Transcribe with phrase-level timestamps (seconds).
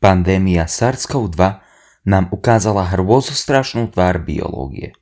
[0.00, 1.60] Pandémia SARS-CoV-2
[2.08, 4.96] nám ukázala hrôzostrašnú tvár biológie.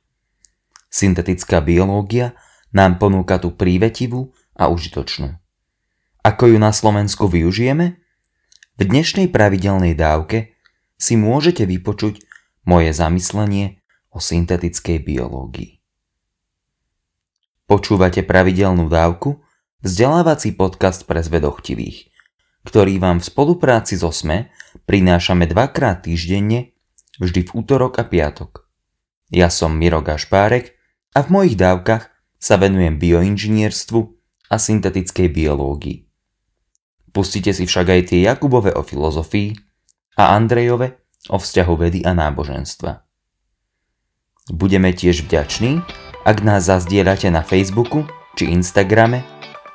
[0.91, 2.35] Syntetická biológia
[2.75, 5.39] nám ponúka tú prívetivú a užitočnú.
[6.19, 7.95] Ako ju na Slovensku využijeme?
[8.75, 10.59] V dnešnej pravidelnej dávke
[10.99, 12.19] si môžete vypočuť
[12.67, 13.79] moje zamyslenie
[14.11, 15.79] o syntetickej biológii.
[17.71, 19.39] Počúvate pravidelnú dávku,
[19.79, 22.03] vzdelávací podcast pre zvedochtivých–
[22.67, 24.51] ktorý vám v spolupráci so SME
[24.89, 26.75] prinášame dvakrát týždenne,
[27.19, 28.67] vždy v útorok a piatok.
[29.29, 30.73] Ja som Miro Gašpárek
[31.13, 33.99] a v mojich dávkach sa venujem bioinžinierstvu
[34.49, 36.07] a syntetickej biológii.
[37.13, 39.53] Pustite si však aj tie Jakubove o filozofii
[40.17, 40.97] a Andrejove
[41.29, 43.03] o vzťahu vedy a náboženstva.
[44.49, 45.83] Budeme tiež vďační,
[46.25, 49.21] ak nás zazdieľate na Facebooku či Instagrame,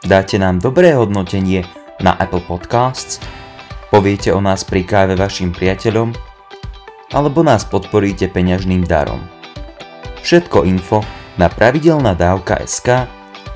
[0.02, 3.22] dáte nám dobré hodnotenie na Apple Podcasts,
[3.92, 6.14] poviete o nás pri káve vašim priateľom
[7.14, 9.22] alebo nás podporíte peňažným darom.
[10.26, 11.06] Všetko info
[11.38, 13.06] na pravidelná dávka SK,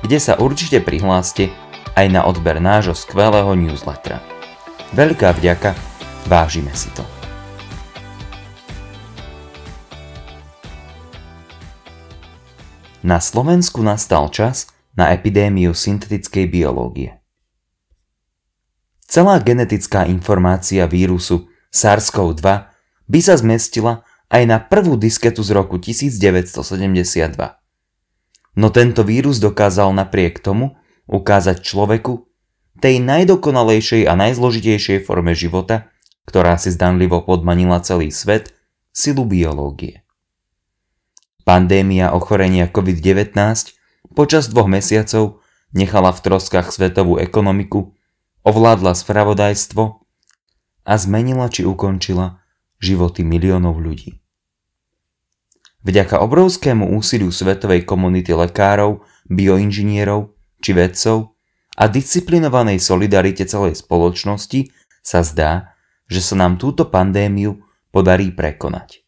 [0.05, 1.51] kde sa určite prihláste
[1.97, 4.23] aj na odber nášho skvelého newslettera.
[4.95, 5.75] Veľká vďaka,
[6.31, 7.03] vážime si to.
[13.03, 17.18] Na Slovensku nastal čas na epidémiu syntetickej biológie.
[19.09, 22.45] Celá genetická informácia vírusu SARS-CoV-2
[23.09, 27.33] by sa zmestila aj na prvú disketu z roku 1972.
[28.53, 30.77] No tento vírus dokázal napriek tomu
[31.09, 32.29] ukázať človeku,
[32.77, 35.89] tej najdokonalejšej a najzložitejšej forme života,
[36.29, 38.53] ktorá si zdanlivo podmanila celý svet,
[38.93, 40.05] silu biológie.
[41.49, 43.33] Pandémia ochorenia COVID-19
[44.13, 45.41] počas dvoch mesiacov
[45.73, 47.97] nechala v troskách svetovú ekonomiku
[48.43, 49.83] ovládla spravodajstvo
[50.85, 52.41] a zmenila či ukončila
[52.79, 54.19] životy miliónov ľudí.
[55.83, 61.39] Vďaka obrovskému úsiliu svetovej komunity lekárov, bioinžinierov či vedcov
[61.79, 65.71] a disciplinovanej solidarite celej spoločnosti sa zdá,
[66.11, 67.63] že sa nám túto pandémiu
[67.95, 69.07] podarí prekonať.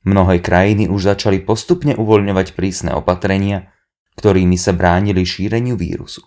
[0.00, 3.68] Mnohé krajiny už začali postupne uvoľňovať prísne opatrenia,
[4.16, 6.24] ktorými sa bránili šíreniu vírusu.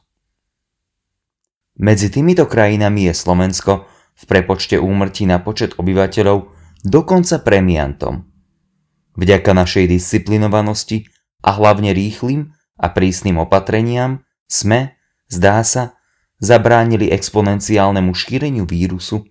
[1.73, 6.53] Medzi týmito krajinami je Slovensko v prepočte úmrtí na počet obyvateľov
[6.85, 8.29] dokonca premiantom.
[9.17, 11.09] Vďaka našej disciplinovanosti
[11.41, 15.97] a hlavne rýchlým a prísnym opatreniam sme, zdá sa,
[16.37, 19.25] zabránili exponenciálnemu šíreniu vírusu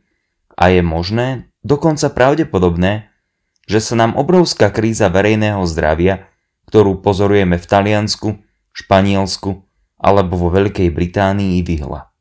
[0.59, 3.11] a je možné, dokonca pravdepodobné,
[3.71, 6.27] že sa nám obrovská kríza verejného zdravia,
[6.67, 8.29] ktorú pozorujeme v Taliansku,
[8.75, 9.63] Španielsku
[10.03, 12.12] alebo vo Veľkej Británii vyhla.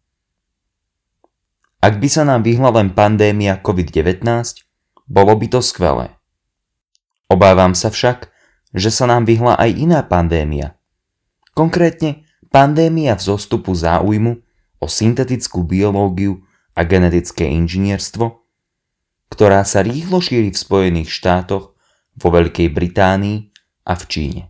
[1.81, 4.21] Ak by sa nám vyhla len pandémia COVID-19,
[5.09, 6.13] bolo by to skvelé.
[7.25, 8.29] Obávam sa však,
[8.77, 10.77] že sa nám vyhla aj iná pandémia.
[11.57, 14.45] Konkrétne pandémia vzostupu záujmu
[14.77, 16.45] o syntetickú biológiu
[16.77, 18.29] a genetické inžinierstvo,
[19.33, 21.73] ktorá sa rýchlo šíri v Spojených štátoch,
[22.13, 23.49] vo Veľkej Británii
[23.89, 24.43] a v Číne.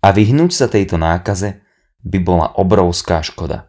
[0.00, 1.60] A vyhnúť sa tejto nákaze
[2.00, 3.68] by bola obrovská škoda.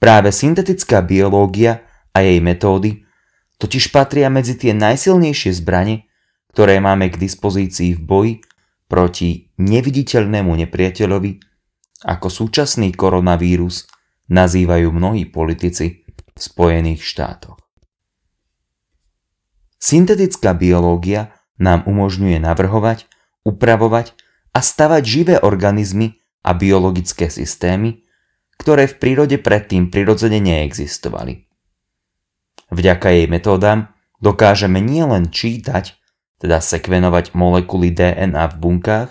[0.00, 1.84] Práve syntetická biológia
[2.16, 3.04] a jej metódy
[3.60, 6.08] totiž patria medzi tie najsilnejšie zbrane,
[6.56, 8.34] ktoré máme k dispozícii v boji
[8.88, 11.32] proti neviditeľnému nepriateľovi,
[12.08, 13.84] ako súčasný koronavírus
[14.32, 17.60] nazývajú mnohí politici v Spojených štátoch.
[19.76, 23.04] Syntetická biológia nám umožňuje navrhovať,
[23.44, 24.16] upravovať
[24.56, 28.08] a stavať živé organizmy a biologické systémy,
[28.60, 31.48] ktoré v prírode predtým prirodzene neexistovali.
[32.68, 33.88] Vďaka jej metódam
[34.20, 35.96] dokážeme nielen čítať,
[36.36, 39.10] teda sekvenovať molekuly DNA v bunkách,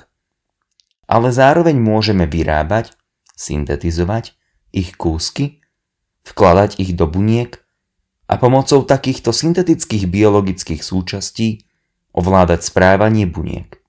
[1.10, 2.94] ale zároveň môžeme vyrábať,
[3.34, 4.38] syntetizovať
[4.70, 5.66] ich kúsky,
[6.30, 7.58] vkladať ich do buniek
[8.30, 11.66] a pomocou takýchto syntetických biologických súčastí
[12.14, 13.82] ovládať správanie buniek.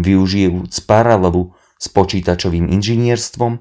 [0.00, 3.60] Využijúc paralelu s počítačovým inžinierstvom,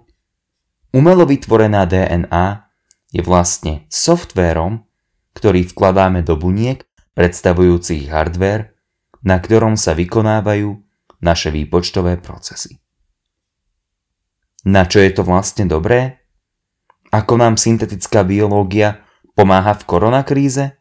[0.94, 2.70] Umelo vytvorená DNA
[3.10, 4.86] je vlastne softvérom,
[5.34, 6.86] ktorý vkladáme do buniek
[7.18, 8.78] predstavujúcich hardware,
[9.26, 10.70] na ktorom sa vykonávajú
[11.26, 12.78] naše výpočtové procesy.
[14.70, 16.22] Na čo je to vlastne dobré?
[17.10, 19.02] Ako nám syntetická biológia
[19.34, 20.78] pomáha v koronakríze?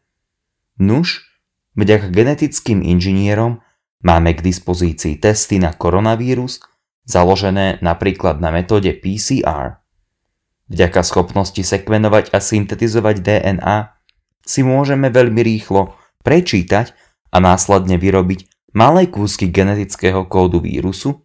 [0.77, 1.25] Nuž,
[1.73, 3.65] vďaka genetickým inžinierom
[4.05, 6.61] máme k dispozícii testy na koronavírus
[7.09, 9.81] založené napríklad na metóde PCR–
[10.73, 13.93] Vďaka schopnosti sekvenovať a syntetizovať DNA
[14.41, 15.93] si môžeme veľmi rýchlo
[16.25, 16.97] prečítať
[17.29, 21.21] a následne vyrobiť malé kúsky genetického kódu vírusu,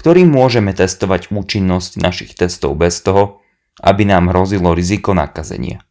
[0.00, 3.44] ktorým môžeme testovať účinnosť našich testov bez toho,
[3.84, 5.84] aby nám hrozilo riziko nakazenia.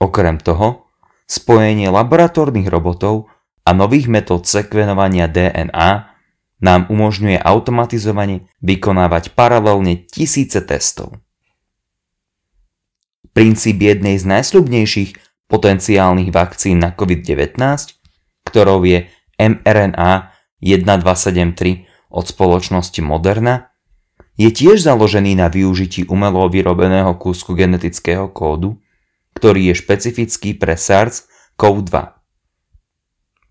[0.00, 0.88] Okrem toho,
[1.28, 3.28] spojenie laboratórnych robotov
[3.68, 6.16] a nových metód sekvenovania DNA
[6.64, 11.20] nám umožňuje automatizovane vykonávať paralelne tisíce testov.
[13.32, 15.10] Princíp jednej z najsľubnejších
[15.48, 17.56] potenciálnych vakcín na COVID-19,
[18.44, 19.08] ktorou je
[19.40, 23.72] mRNA 1273 od spoločnosti Moderna,
[24.36, 28.80] je tiež založený na využití umelo vyrobeného kúsku genetického kódu,
[29.36, 31.92] ktorý je špecifický pre SARS-CoV-2.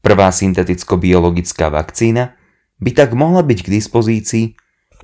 [0.01, 2.33] Prvá synteticko-biologická vakcína
[2.81, 4.45] by tak mohla byť k dispozícii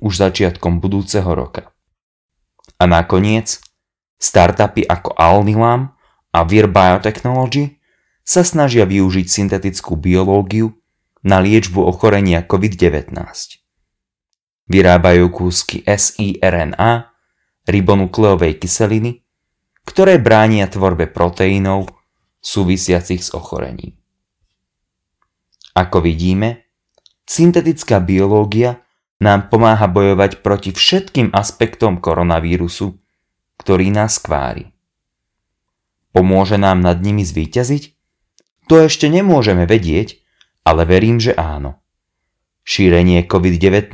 [0.02, 1.70] už začiatkom budúceho roka.
[2.78, 3.62] A nakoniec,
[4.18, 5.94] startupy ako Alnilam
[6.34, 7.78] a Vir Biotechnology
[8.26, 10.76] sa snažia využiť syntetickú biológiu
[11.24, 13.16] na liečbu ochorenia COVID-19.
[14.68, 17.08] Vyrábajú kúsky siRNA,
[17.64, 19.24] ribonukleovej kyseliny,
[19.88, 21.88] ktoré bránia tvorbe proteínov
[22.44, 23.96] súvisiacich s ochorením.
[25.72, 26.68] Ako vidíme,
[27.24, 28.84] syntetická biológia
[29.24, 32.92] nám pomáha bojovať proti všetkým aspektom koronavírusu,
[33.58, 34.70] ktorý nás kvári.
[36.14, 37.94] Pomôže nám nad nimi zvíťaziť?
[38.68, 40.20] To ešte nemôžeme vedieť,
[40.64, 41.80] ale verím, že áno.
[42.64, 43.92] Šírenie COVID-19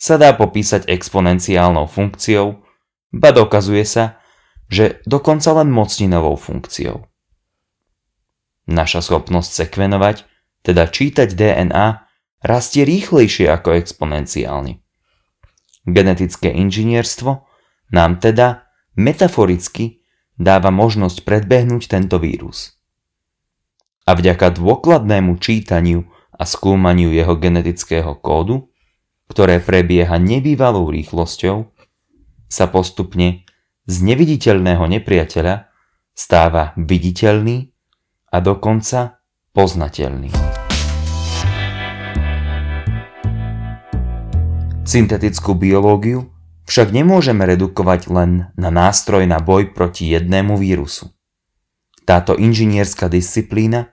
[0.00, 2.64] sa dá popísať exponenciálnou funkciou,
[3.12, 4.20] ba dokazuje sa,
[4.72, 7.04] že dokonca len mocninovou funkciou.
[8.64, 10.24] Naša schopnosť sekvenovať,
[10.64, 12.08] teda čítať DNA,
[12.40, 14.80] rastie rýchlejšie ako exponenciálne.
[15.84, 17.44] Genetické inžinierstvo
[17.92, 18.63] nám teda
[18.98, 20.02] metaforicky
[20.34, 22.74] dáva možnosť predbehnúť tento vírus.
[24.04, 26.04] A vďaka dôkladnému čítaniu
[26.34, 28.68] a skúmaniu jeho genetického kódu,
[29.30, 31.70] ktoré prebieha nebývalou rýchlosťou,
[32.50, 33.46] sa postupne
[33.88, 35.70] z neviditeľného nepriateľa
[36.12, 37.72] stáva viditeľný
[38.30, 39.22] a dokonca
[39.54, 40.30] poznateľný.
[44.84, 46.33] Syntetickú biológiu
[46.64, 51.12] však nemôžeme redukovať len na nástroj na boj proti jednému vírusu.
[52.04, 53.92] Táto inžinierská disciplína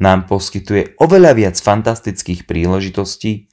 [0.00, 3.52] nám poskytuje oveľa viac fantastických príležitostí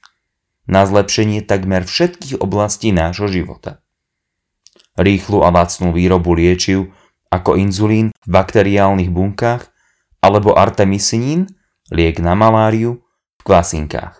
[0.68, 3.84] na zlepšenie takmer všetkých oblastí nášho života
[4.98, 6.90] rýchlu a lacnú výrobu liečiv
[7.30, 9.70] ako inzulín v bakteriálnych bunkách
[10.18, 11.46] alebo artemisinín,
[11.94, 13.06] liek na maláriu,
[13.38, 14.18] v kvasinkách.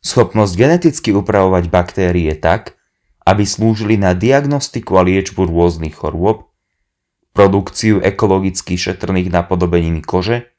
[0.00, 2.79] Schopnosť geneticky upravovať baktérie tak,
[3.30, 6.50] aby slúžili na diagnostiku a liečbu rôznych chorôb,
[7.30, 10.50] produkciu ekologicky šetrných napodobenín kože,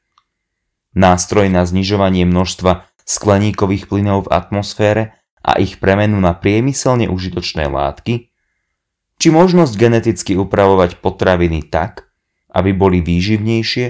[0.96, 5.02] nástroj na znižovanie množstva skleníkových plynov v atmosfére
[5.44, 8.32] a ich premenu na priemyselne užitočné látky,
[9.20, 12.08] či možnosť geneticky upravovať potraviny tak,
[12.56, 13.86] aby boli výživnejšie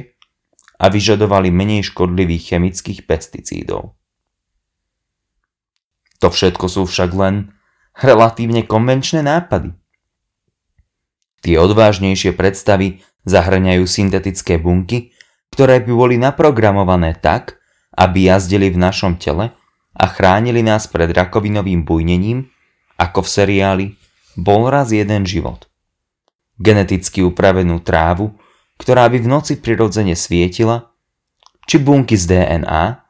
[0.83, 3.95] a vyžadovali menej škodlivých chemických pesticídov.
[6.19, 7.55] To všetko sú však len
[7.99, 9.77] relatívne konvenčné nápady.
[11.43, 15.11] Tie odvážnejšie predstavy zahrňajú syntetické bunky,
[15.53, 17.59] ktoré by boli naprogramované tak,
[17.93, 19.53] aby jazdili v našom tele
[19.93, 22.49] a chránili nás pred rakovinovým bujnením,
[22.97, 23.87] ako v seriáli
[24.39, 25.69] bol raz jeden život.
[26.57, 28.33] Geneticky upravenú trávu,
[28.81, 30.95] ktorá by v noci prirodzene svietila,
[31.69, 33.03] či bunky z DNA,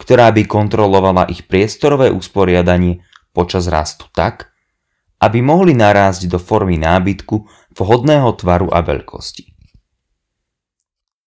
[0.00, 4.50] ktorá by kontrolovala ich priestorové usporiadanie počas rastu tak,
[5.20, 7.44] aby mohli narásť do formy nábytku
[7.76, 9.52] vhodného tvaru a veľkosti.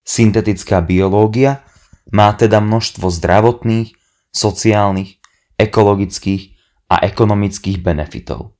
[0.03, 1.63] Syntetická biológia
[2.11, 3.95] má teda množstvo zdravotných,
[4.33, 5.21] sociálnych,
[5.55, 6.57] ekologických
[6.91, 8.57] a ekonomických benefitov.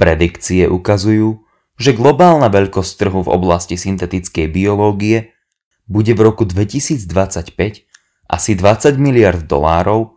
[0.00, 1.44] Predikcie ukazujú,
[1.76, 5.36] že globálna veľkosť trhu v oblasti syntetickej biológie
[5.84, 7.04] bude v roku 2025
[8.30, 10.16] asi 20 miliard dolárov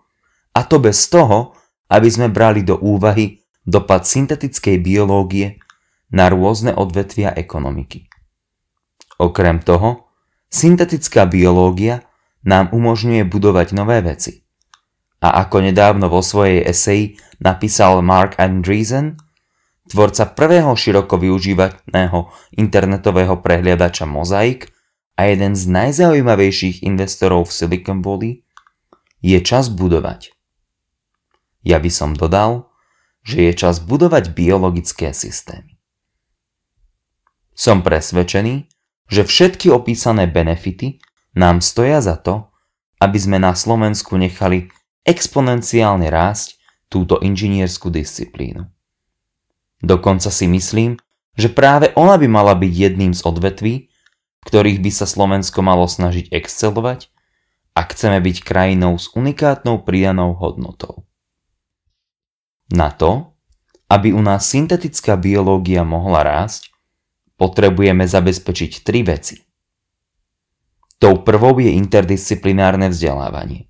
[0.53, 1.57] a to bez toho,
[1.89, 5.59] aby sme brali do úvahy dopad syntetickej biológie
[6.13, 8.05] na rôzne odvetvia ekonomiky.
[9.17, 10.11] Okrem toho,
[10.51, 12.05] syntetická biológia
[12.43, 14.43] nám umožňuje budovať nové veci.
[15.23, 19.15] A ako nedávno vo svojej eseji napísal Mark Andreessen,
[19.87, 22.27] tvorca prvého široko využívaného
[22.59, 24.67] internetového prehliadača Mosaic
[25.15, 28.43] a jeden z najzaujímavejších investorov v Silicon Valley,
[29.23, 30.35] je čas budovať.
[31.63, 32.67] Ja by som dodal,
[33.23, 35.79] že je čas budovať biologické systémy.
[37.55, 38.67] Som presvedčený,
[39.07, 40.99] že všetky opísané benefity
[41.39, 42.51] nám stoja za to,
[42.99, 44.71] aby sme na Slovensku nechali
[45.07, 48.67] exponenciálne rásť túto inžinierskú disciplínu.
[49.83, 50.99] Dokonca si myslím,
[51.35, 53.75] že práve ona by mala byť jedným z odvetví,
[54.47, 57.09] ktorých by sa Slovensko malo snažiť excelovať,
[57.73, 61.07] ak chceme byť krajinou s unikátnou pridanou hodnotou.
[62.71, 63.35] Na to,
[63.91, 66.71] aby u nás syntetická biológia mohla rásť,
[67.35, 69.43] potrebujeme zabezpečiť tri veci.
[71.01, 73.67] Tou prvou je interdisciplinárne vzdelávanie.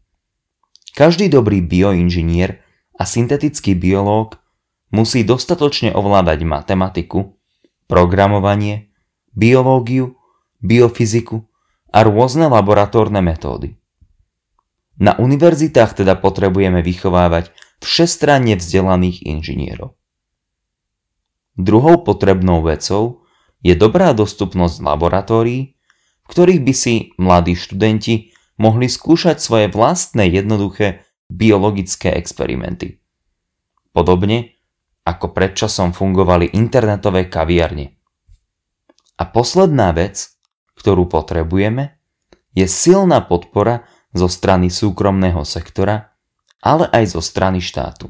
[0.93, 2.61] Každý dobrý bioinžinier
[2.93, 4.37] a syntetický biológ
[4.93, 7.33] musí dostatočne ovládať matematiku,
[7.89, 8.93] programovanie,
[9.33, 10.13] biológiu,
[10.61, 11.41] biofyziku
[11.89, 13.73] a rôzne laboratórne metódy.
[15.01, 17.49] Na univerzitách teda potrebujeme vychovávať
[17.83, 19.99] všestranne vzdelaných inžinierov.
[21.59, 23.27] Druhou potrebnou vecou
[23.61, 25.77] je dobrá dostupnosť laboratórií,
[26.23, 33.03] v ktorých by si mladí študenti mohli skúšať svoje vlastné jednoduché biologické experimenty.
[33.93, 34.57] Podobne
[35.03, 37.99] ako predčasom fungovali internetové kaviarne.
[39.19, 40.39] A posledná vec,
[40.79, 41.99] ktorú potrebujeme,
[42.55, 46.12] je silná podpora zo strany súkromného sektora,
[46.63, 48.07] ale aj zo strany štátu.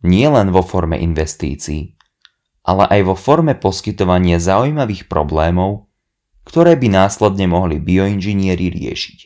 [0.00, 2.00] Nie len vo forme investícií,
[2.64, 5.92] ale aj vo forme poskytovania zaujímavých problémov,
[6.48, 9.18] ktoré by následne mohli bioinžinieri riešiť.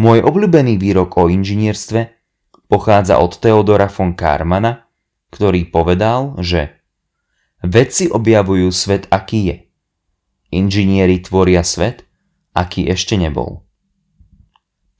[0.00, 2.16] Môj obľúbený výrok o inžinierstve
[2.64, 4.88] pochádza od Theodora von Karmana,
[5.28, 6.80] ktorý povedal, že
[7.60, 9.56] vedci objavujú svet, aký je.
[10.52, 12.08] Inžinieri tvoria svet,
[12.56, 13.68] aký ešte nebol.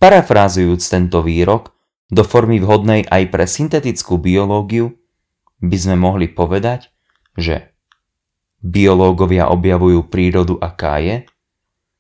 [0.03, 1.79] Parafrázujúc tento výrok
[2.11, 4.99] do formy vhodnej aj pre syntetickú biológiu,
[5.63, 6.91] by sme mohli povedať,
[7.39, 7.71] že
[8.59, 11.23] biológovia objavujú prírodu, aká je,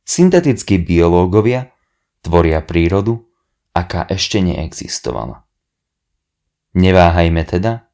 [0.02, 1.71] syntetickí biológovia
[2.26, 3.23] tvoria prírodu,
[3.71, 5.47] aká ešte neexistovala.
[6.75, 7.87] Neváhajme teda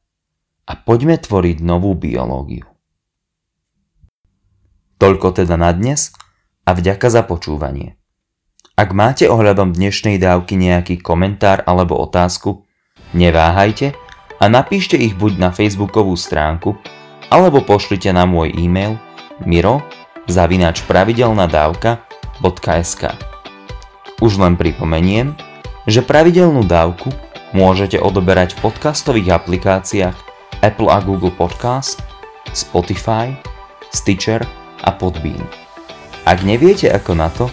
[0.65, 2.65] a poďme tvoriť novú biológiu.
[4.97, 6.09] Toľko teda na dnes
[6.65, 7.98] a vďaka za počúvanie.
[8.79, 12.63] Ak máte ohľadom dnešnej dávky nejaký komentár alebo otázku,
[13.11, 13.91] neváhajte
[14.39, 16.79] a napíšte ich buď na facebookovú stránku,
[17.27, 18.95] alebo pošlite na môj e-mail
[19.43, 19.83] miro
[20.31, 23.03] zavinač pravidelnadávka.sk
[24.23, 25.35] už len pripomeniem,
[25.83, 27.11] že pravidelnú dávku
[27.51, 30.15] môžete odoberať v podcastových aplikáciách
[30.63, 31.99] Apple a Google Podcast,
[32.55, 33.35] Spotify,
[33.91, 34.39] Stitcher
[34.87, 35.43] a Podbean.
[36.23, 37.51] Ak neviete ako na to,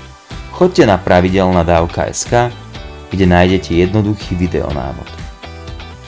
[0.56, 2.48] choďte na pravidelná dávka.sk,
[3.12, 5.04] kde nájdete jednoduchý videonávod.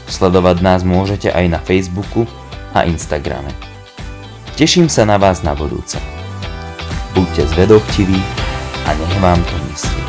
[0.08, 2.24] Sledovať nás môžete aj na Facebooku
[2.72, 3.52] a Instagrame.
[4.56, 6.00] Teším sa na vás na budúce.
[7.12, 8.18] Buďte zvedochtiví
[8.88, 10.07] a nech vám to myslí.